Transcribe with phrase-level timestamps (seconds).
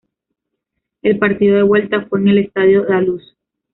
[1.03, 3.35] El partido de vuelta fue en el Estádio da Luz.